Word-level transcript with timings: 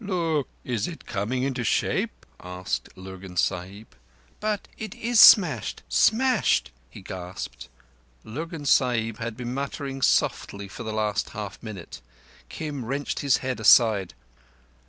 "Look! 0.03 0.47
Is 0.63 0.87
it 0.87 1.05
coming 1.05 1.43
into 1.43 1.63
shape?" 1.63 2.25
asked 2.39 2.89
Lurgan 2.97 3.37
Sahib. 3.37 3.85
"But 4.39 4.67
it 4.75 4.95
is 4.95 5.19
smashed—smashed," 5.19 6.71
he 6.89 7.01
gasped—Lurgan 7.03 8.65
Sahib 8.65 9.19
had 9.19 9.37
been 9.37 9.53
muttering 9.53 10.01
softly 10.01 10.67
for 10.67 10.81
the 10.81 10.91
last 10.91 11.29
half 11.37 11.61
minute. 11.61 12.01
Kim 12.49 12.83
wrenched 12.83 13.19
his 13.19 13.37
head 13.45 13.59
aside. 13.59 14.15